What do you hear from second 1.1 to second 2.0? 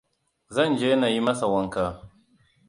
yi masa wanka.